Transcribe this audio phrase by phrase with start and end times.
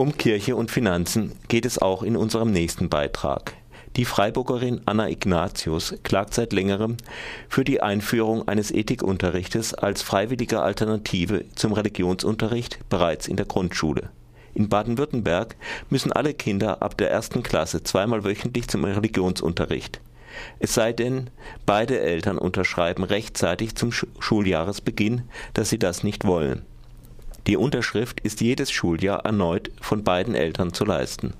[0.00, 3.52] Um Kirche und Finanzen geht es auch in unserem nächsten Beitrag.
[3.96, 6.96] Die Freiburgerin Anna Ignatius klagt seit längerem
[7.50, 14.08] für die Einführung eines Ethikunterrichtes als freiwillige Alternative zum Religionsunterricht bereits in der Grundschule.
[14.54, 15.56] In Baden-Württemberg
[15.90, 20.00] müssen alle Kinder ab der ersten Klasse zweimal wöchentlich zum Religionsunterricht.
[20.60, 21.28] Es sei denn,
[21.66, 26.64] beide Eltern unterschreiben rechtzeitig zum Schuljahresbeginn, dass sie das nicht wollen.
[27.50, 31.34] Die Unterschrift ist jedes Schuljahr erneut von beiden Eltern zu leisten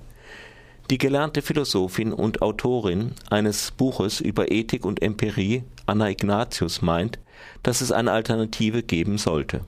[0.91, 7.17] die gelernte Philosophin und Autorin eines Buches über Ethik und Empirie, Anna Ignatius, meint,
[7.63, 9.61] dass es eine Alternative geben sollte.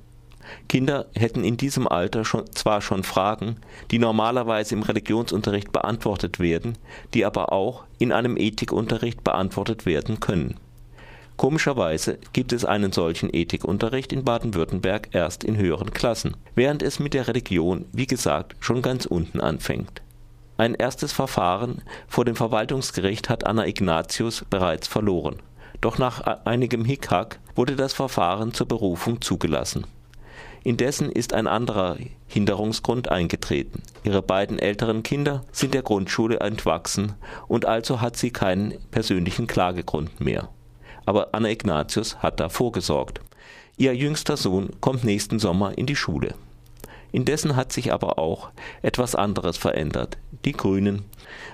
[0.67, 3.55] Kinder hätten in diesem Alter schon, zwar schon Fragen,
[3.89, 6.77] die normalerweise im Religionsunterricht beantwortet werden,
[7.13, 10.59] die aber auch in einem Ethikunterricht beantwortet werden können.
[11.37, 17.13] Komischerweise gibt es einen solchen Ethikunterricht in Baden-Württemberg erst in höheren Klassen, während es mit
[17.13, 20.03] der Religion, wie gesagt, schon ganz unten anfängt
[20.57, 25.37] ein erstes Verfahren vor dem Verwaltungsgericht hat Anna Ignatius bereits verloren.
[25.81, 29.85] Doch nach einigem Hickhack wurde das Verfahren zur Berufung zugelassen.
[30.63, 33.81] Indessen ist ein anderer Hinderungsgrund eingetreten.
[34.03, 37.13] Ihre beiden älteren Kinder sind der Grundschule entwachsen
[37.47, 40.49] und also hat sie keinen persönlichen Klagegrund mehr.
[41.05, 43.21] Aber Anna Ignatius hat da vorgesorgt.
[43.77, 46.35] Ihr jüngster Sohn kommt nächsten Sommer in die Schule
[47.13, 48.49] Indessen hat sich aber auch
[48.81, 50.17] etwas anderes verändert.
[50.45, 51.03] Die Grünen,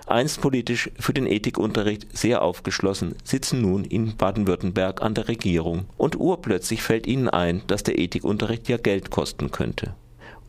[0.08, 6.18] einst politisch für den Ethikunterricht sehr aufgeschlossen, sitzen nun in Baden-Württemberg an der Regierung und
[6.18, 9.94] urplötzlich fällt ihnen ein, dass der Ethikunterricht ja Geld kosten könnte.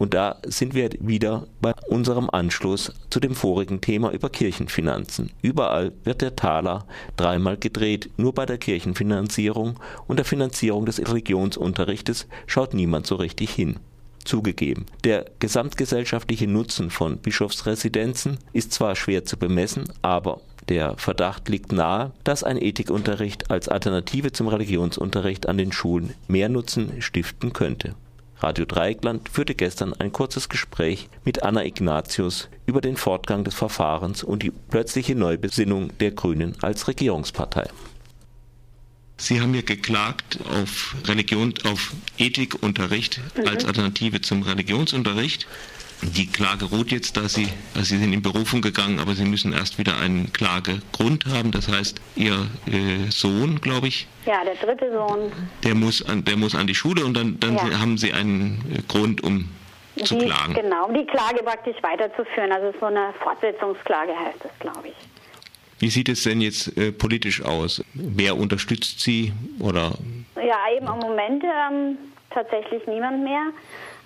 [0.01, 5.31] Und da sind wir wieder bei unserem Anschluss zu dem vorigen Thema über Kirchenfinanzen.
[5.43, 6.87] Überall wird der Taler
[7.19, 13.51] dreimal gedreht, nur bei der Kirchenfinanzierung und der Finanzierung des Religionsunterrichtes schaut niemand so richtig
[13.51, 13.77] hin.
[14.25, 21.73] Zugegeben, der gesamtgesellschaftliche Nutzen von Bischofsresidenzen ist zwar schwer zu bemessen, aber der Verdacht liegt
[21.73, 27.95] nahe, dass ein Ethikunterricht als Alternative zum Religionsunterricht an den Schulen mehr Nutzen stiften könnte.
[28.43, 34.23] Radio Dreieckland führte gestern ein kurzes Gespräch mit Anna Ignatius über den Fortgang des Verfahrens
[34.25, 37.69] und die plötzliche Neubesinnung der Grünen als Regierungspartei.
[39.19, 43.47] Sie haben ja geklagt auf Religion, auf Ethikunterricht mhm.
[43.47, 45.47] als Alternative zum Religionsunterricht.
[46.03, 49.53] Die Klage ruht jetzt, da Sie, also Sie sind in Berufung gegangen, aber Sie müssen
[49.53, 51.51] erst wieder einen Klagegrund haben.
[51.51, 54.07] Das heißt, Ihr äh, Sohn, glaube ich.
[54.25, 55.31] Ja, der dritte Sohn.
[55.63, 57.79] Der muss an, der muss an die Schule und dann, dann ja.
[57.79, 59.49] haben Sie einen äh, Grund, um
[60.05, 60.55] zu die, klagen.
[60.55, 62.53] Genau, um die Klage praktisch weiterzuführen.
[62.53, 64.95] Also so eine Fortsetzungsklage heißt das, glaube ich.
[65.81, 67.83] Wie sieht es denn jetzt äh, politisch aus?
[67.95, 69.93] Wer unterstützt Sie oder?
[70.37, 71.99] Ja, eben im Moment ähm,
[72.31, 73.47] tatsächlich niemand mehr.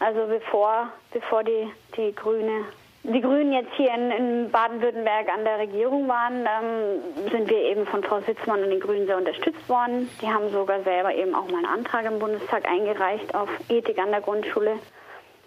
[0.00, 2.64] Also bevor, bevor die, die Grüne
[3.04, 7.86] die Grünen jetzt hier in, in Baden-Württemberg an der Regierung waren, ähm, sind wir eben
[7.86, 10.08] von Frau Sitzmann und den Grünen sehr unterstützt worden.
[10.22, 14.10] Die haben sogar selber eben auch mal einen Antrag im Bundestag eingereicht auf Ethik an
[14.10, 14.78] der Grundschule.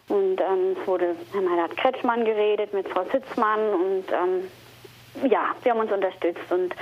[0.08, 5.72] Und ähm, es wurde, Herr hat Kretschmann geredet mit Frau Sitzmann und ähm, ja, sie
[5.72, 6.52] haben uns unterstützt.
[6.52, 6.76] Und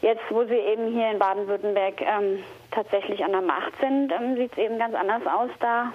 [0.00, 2.42] jetzt, wo sie eben hier in Baden-Württemberg ähm,
[2.74, 5.92] tatsächlich an der Macht sind, ähm, sieht es eben ganz anders aus da.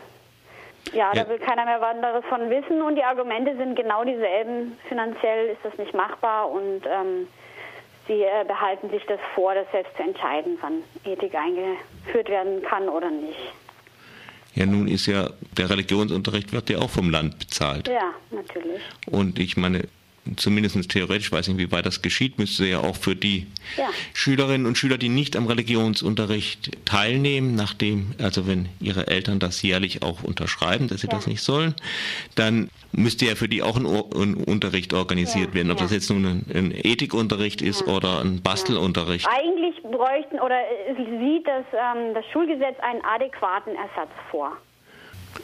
[0.93, 4.03] Ja, ja, da will keiner mehr was anderes von wissen und die Argumente sind genau
[4.03, 4.77] dieselben.
[4.87, 7.27] Finanziell ist das nicht machbar und ähm,
[8.07, 12.89] sie äh, behalten sich das vor, das selbst zu entscheiden, wann Ethik eingeführt werden kann
[12.89, 13.53] oder nicht.
[14.55, 17.87] Ja, nun ist ja der Religionsunterricht wird ja auch vom Land bezahlt.
[17.87, 18.81] Ja, natürlich.
[19.05, 19.87] Und ich meine,
[20.35, 23.47] zumindest theoretisch, weiß nicht, wie weit das geschieht, müsste ja auch für die
[23.77, 23.89] ja.
[24.13, 30.01] Schülerinnen und Schüler, die nicht am Religionsunterricht teilnehmen, nachdem, also wenn ihre Eltern das jährlich
[30.03, 31.13] auch unterschreiben, dass sie ja.
[31.13, 31.75] das nicht sollen,
[32.35, 35.53] dann müsste ja für die auch ein, ein Unterricht organisiert ja.
[35.55, 39.27] werden, ob das jetzt nun ein, ein Ethikunterricht ist oder ein Bastelunterricht.
[39.27, 40.59] Eigentlich bräuchten oder
[40.95, 44.57] sieht das, ähm, das Schulgesetz einen adäquaten Ersatz vor.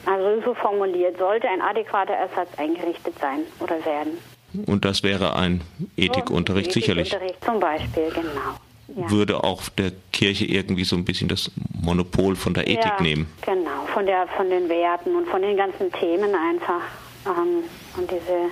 [0.04, 4.18] Also so formuliert, sollte ein adäquater Ersatz eingerichtet sein oder werden.
[4.66, 5.60] Und das wäre ein
[5.96, 7.12] Ethikunterricht so, sicherlich.
[7.12, 8.56] Ethikunterricht zum Beispiel, genau.
[8.96, 9.10] Ja.
[9.10, 11.50] Würde auch der Kirche irgendwie so ein bisschen das
[11.82, 13.26] Monopol von der Ethik ja, nehmen.
[13.44, 16.82] Genau, von, der, von den Werten und von den ganzen Themen einfach.
[17.26, 17.64] Ähm,
[17.96, 18.50] und diese,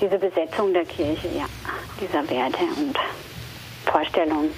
[0.00, 1.46] diese Besetzung der Kirche, ja,
[2.00, 2.96] dieser Werte und
[3.86, 4.50] Vorstellungen.